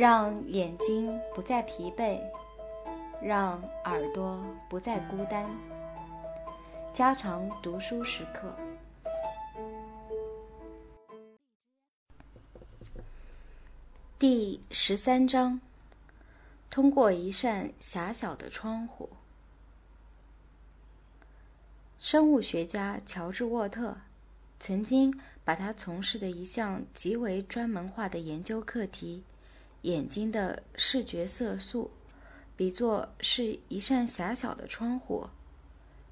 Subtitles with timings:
[0.00, 2.18] 让眼睛不再疲惫，
[3.20, 5.46] 让耳朵不再孤单。
[6.90, 8.56] 加长读书时刻。
[14.18, 15.60] 第十三章：
[16.70, 19.10] 通过一扇狭小的窗户。
[21.98, 23.98] 生物学家乔治·沃特
[24.58, 29.24] 曾经把他从事的一项极为专门化的研究课题。
[29.82, 31.90] 眼睛的视觉色素，
[32.54, 35.28] 比作是一扇狭小的窗户。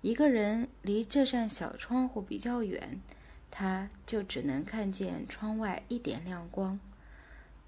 [0.00, 3.02] 一个人离这扇小窗户比较远，
[3.50, 6.78] 他就只能看见窗外一点亮光；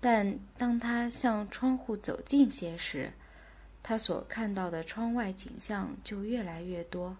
[0.00, 3.12] 但当他向窗户走近些时，
[3.82, 7.18] 他所看到的窗外景象就越来越多，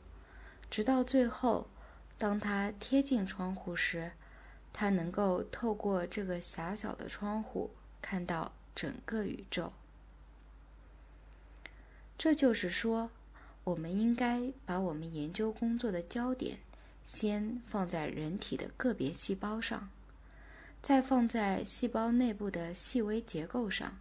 [0.71, 1.67] 直到最后，
[2.17, 4.13] 当他贴近窗户时，
[4.73, 7.71] 他能够透过这个狭小的窗户
[8.01, 8.53] 看到。
[8.75, 9.73] 整个宇宙。
[12.19, 13.11] 这就是说，
[13.65, 16.59] 我们应该把我们研究工作的焦点
[17.05, 19.89] 先放在人体的个别细胞上，
[20.83, 23.99] 再放在细胞内部的细微结构上，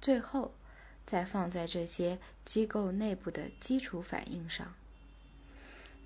[0.00, 0.52] 最后
[1.06, 4.74] 再放在这些机构内部的基础反应上。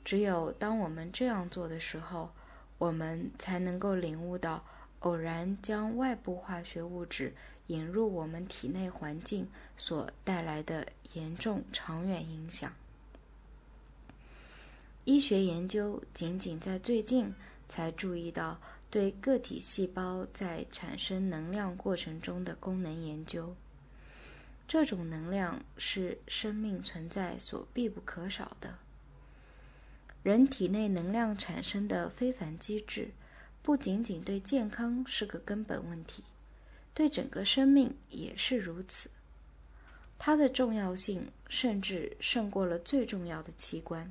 [0.04, 2.30] 只有当我们这样做的时候，
[2.78, 4.64] 我们才能够领悟到，
[5.00, 7.34] 偶然将外部化学物质。
[7.68, 12.72] 引入我们体内环境所带来的严重长远影响。
[15.04, 17.34] 医学研究仅仅在最近
[17.68, 23.54] 才注意到对个体细胞在产生能量过程中的功能研究。
[24.66, 28.78] 这种能量是生命存在所必不可少的。
[30.22, 33.10] 人体内能量产生的非凡机制，
[33.62, 36.24] 不仅仅对健康是个根本问题。
[36.94, 39.10] 对整个生命也是如此，
[40.16, 44.10] 它的重要性甚至胜过了最重要的器官，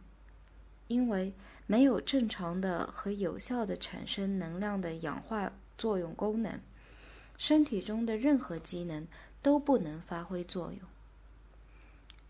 [0.90, 1.34] 因为
[1.66, 6.60] 没有正常的和有效的产生能量的氧化作用功能，
[7.38, 9.08] 身体中的任何机能
[9.42, 10.82] 都不能发挥作用。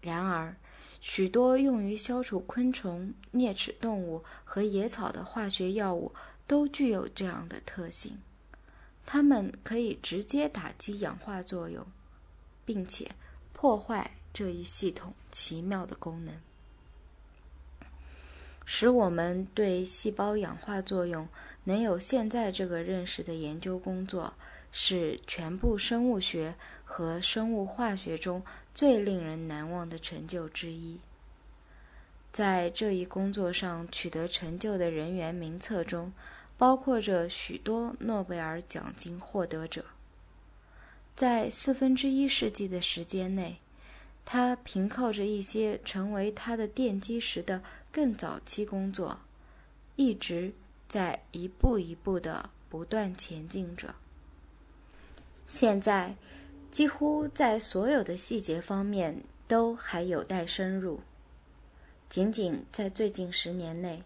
[0.01, 0.55] 然而，
[1.01, 6.13] 许多用于消除昆虫、啮齿动物和野草的化学药物
[6.45, 8.19] 都具有这样的特性。
[9.05, 11.85] 它们可以直接打击氧化作用，
[12.65, 13.11] 并且
[13.51, 16.33] 破坏这一系统奇妙的功能，
[18.65, 21.27] 使我们对细胞氧化作用
[21.65, 24.33] 能有现在这个认识的研究工作，
[24.71, 28.41] 是全部生物学和生物化学中
[28.73, 30.99] 最令人难忘的成就之一。
[32.31, 36.11] 在这一工作上取得成就的人员名册中。
[36.63, 39.83] 包括着许多诺贝尔奖金获得者。
[41.13, 43.57] 在四分之一世纪的时间内，
[44.23, 49.19] 他凭靠着一些成为他的奠基石的更早期工作，
[49.97, 50.53] 一直
[50.87, 53.95] 在一步一步的不断前进着。
[55.45, 56.15] 现在，
[56.71, 61.01] 几乎在所有的细节方面都还有待深入。
[62.07, 64.01] 仅仅在最近十年内，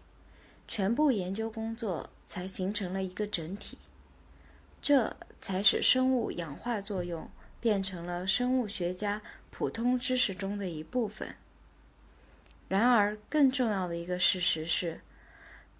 [0.66, 2.10] 全部研究工作。
[2.28, 3.76] 才形成了一个整体，
[4.80, 7.28] 这才使生物氧化作用
[7.58, 11.34] 变成了生物学家普通知识中的一部分。
[12.68, 15.00] 然而，更重要的一个事实是，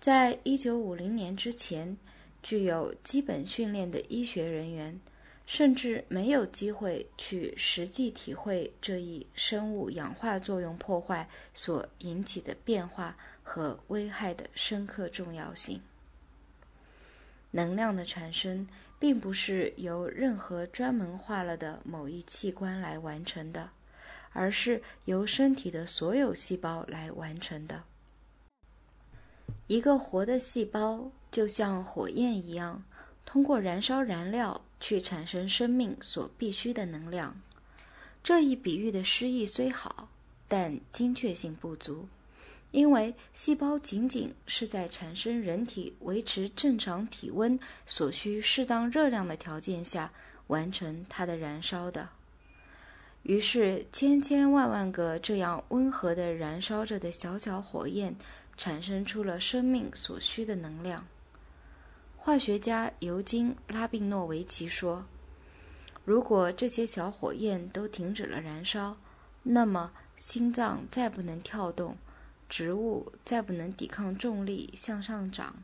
[0.01, 1.97] 在一九五零年之前，
[2.43, 4.99] 具有基本训练的医学人员
[5.45, 15.79] 甚至没有机会去实际体会这一生物氧化作用破坏所引起的变化和危害的深刻重要性。
[17.51, 18.67] 能量的产生
[18.99, 23.71] 并不是由任何专门化了的某一器官来完成的，
[24.33, 27.83] 而是由身体的所有细胞来完成的。
[29.67, 32.83] 一个活的细胞就像火焰一样，
[33.25, 37.41] 通过燃烧燃料去产生生命所必需的能量。
[38.23, 40.09] 这一比喻的诗意虽好，
[40.47, 42.09] 但精确性不足。
[42.71, 50.13] 因为细胞仅仅是在产生人体维持正常体温所需适当热量的条件下
[50.49, 52.11] 完成它的燃烧的，
[53.23, 58.15] 于是千千万万个这样温和的燃烧着的小小火焰
[58.57, 61.07] 产生出了生命所需的能量。
[62.17, 65.07] 化学家尤金·拉宾诺维奇说
[66.05, 68.97] ：“如果这些小火焰都停止了燃烧，
[69.43, 71.97] 那么心脏再不能跳动。”
[72.49, 75.55] 植物再不能抵抗重力向上长，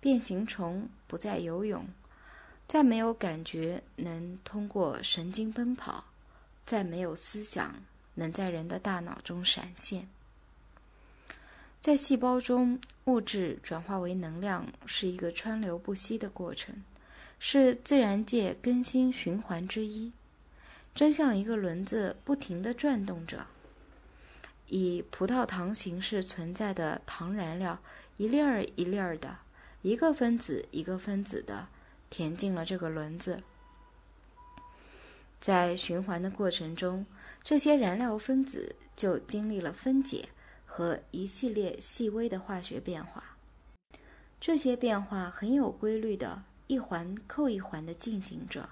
[0.00, 1.86] 变形虫不再游泳，
[2.66, 6.04] 再没有感觉能通过神经奔跑，
[6.64, 7.76] 再没有思想
[8.14, 10.08] 能在人的大脑中闪现。
[11.78, 16.82] 在细胞中，物质转化为能量是一个川流不息的过程，
[17.38, 20.10] 是自然界更新循环之一，
[20.94, 23.46] 真像一个轮子不停地转动着。
[24.68, 27.78] 以葡萄糖形式存在的糖燃料，
[28.16, 29.38] 一粒儿一粒儿的，
[29.82, 31.68] 一个分子一个分子的
[32.10, 33.42] 填进了这个轮子。
[35.40, 37.04] 在循环的过程中，
[37.42, 40.28] 这些燃料分子就经历了分解。
[40.66, 43.36] 和一系列细微的化学变化，
[44.40, 48.68] 这些变化很有规律的，一环扣一环的进行着，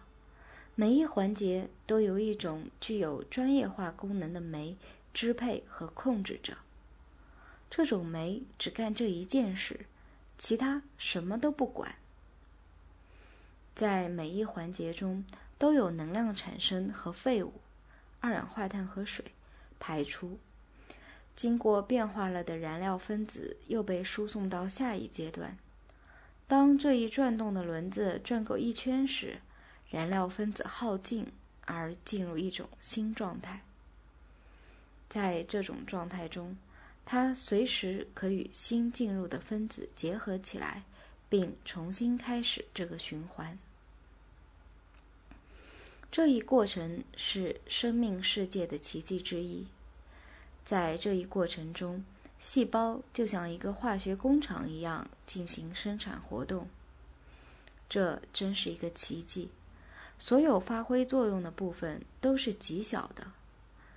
[0.74, 4.76] 每一环节都由一种具有专业化功能的酶
[5.12, 6.58] 支配和控制着。
[7.70, 9.86] 这种酶只干这一件事，
[10.36, 11.94] 其他什么都不管。
[13.74, 15.24] 在每一环节中
[15.56, 17.54] 都有能量产生和废物，
[18.20, 19.24] 二氧化碳和水
[19.80, 20.38] 排出。
[21.34, 25.56] 经过变化了的燃料分子又被输送到下一阶段。
[26.46, 29.40] 当这一转动的轮子转够一圈时，
[29.88, 31.32] 燃料分子耗尽
[31.64, 33.62] 而进入一种新状态。
[35.12, 36.56] 在这种状态中，
[37.04, 40.84] 它随时可与新进入的分子结合起来，
[41.28, 43.58] 并重新开始这个循环。
[46.10, 49.66] 这一过程是生命世界的奇迹之一。
[50.64, 52.02] 在这一过程中，
[52.38, 56.66] 细胞就像一个化学工厂一样进行生产活动。
[57.86, 59.50] 这真是一个奇迹！
[60.18, 63.30] 所有发挥作用的部分都是极小的，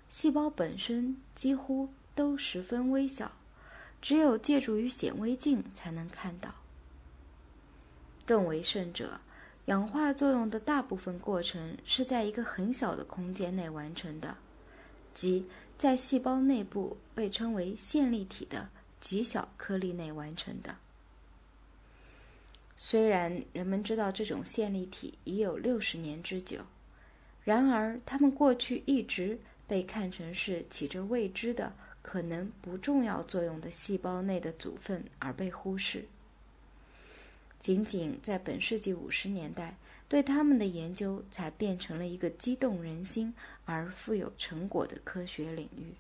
[0.10, 3.32] 细胞本身几乎都十分微小，
[4.02, 6.56] 只有借助于显微镜才能看到。
[8.26, 9.20] 更为甚者，
[9.66, 14.38] 氧化作用的大部分过程是在一个很小的空间内完成的，
[15.14, 15.46] 即。
[15.78, 18.70] 在细胞内部被称为线粒体的
[19.02, 20.78] 极小颗粒内完成的。
[22.78, 26.62] 虽然人们知道这种线粒体已有六十年之久，
[27.44, 36.06] 然而它们过去一直被看成是起着未知的、可能不重要作用的细胞内的组分而被忽视。
[37.60, 39.76] 仅仅在本世纪五十年代。
[40.08, 43.34] 对他们的研究才变成了一个激动人心
[43.66, 45.96] 而富有成果的科学领域。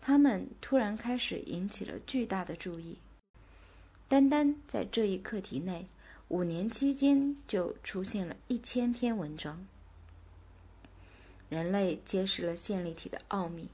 [0.00, 2.98] 他们突然开始引起了巨大的注意。
[4.08, 5.86] 单单在这一课题内，
[6.28, 9.64] 五年期间就出现了一千篇文章。
[11.48, 13.68] 人类揭示了线粒体的奥秘，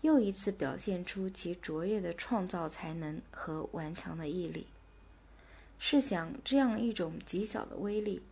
[0.00, 4.66] 又一次表现出其卓越的创造才能和顽强的毅力。
[5.78, 8.22] 试想，这样一种极小的微粒。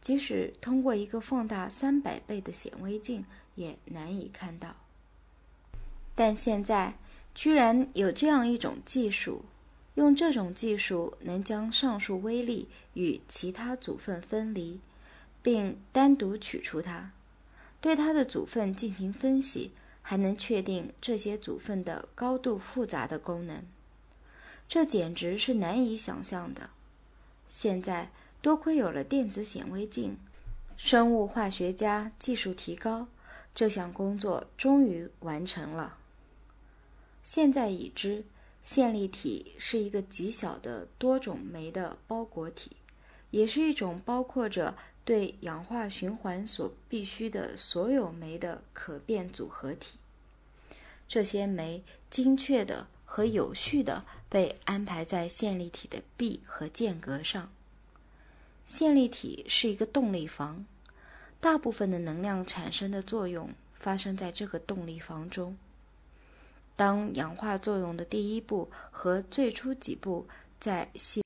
[0.00, 3.24] 即使通过一个放大三百倍的显微镜
[3.56, 4.76] 也难以看到，
[6.14, 6.94] 但现在
[7.34, 9.44] 居然有这样一种技术，
[9.96, 14.78] 用这种技术能将上述微粒与其他组分分离，
[15.42, 17.10] 并单独取出它，
[17.80, 19.72] 对它的组分进行分析，
[20.02, 23.62] 还能确定这些组分的高度复杂的功能，
[24.68, 26.70] 这简直是难以想象的。
[27.48, 28.10] 现在。
[28.40, 30.16] 多亏有了电子显微镜，
[30.76, 33.08] 生物化学家技术提高，
[33.52, 35.98] 这项工作终于完成了。
[37.24, 38.24] 现在已知，
[38.62, 42.70] 线粒体是一个极小的多种酶的包裹体，
[43.30, 49.98] 也是一种包括着对氧化循环所必需的所有酶的可变组合体。
[51.06, 57.50] 这些酶精确的和有序的被安排在线粒体的壁和间隔上。
[58.66, 60.66] 线粒体是一个动力房，
[61.40, 65.56] 大部分的能量产生的作用发生在这个动力房中。
[66.76, 70.28] 当氧化作用的第一步和最初几步
[70.60, 71.22] 在细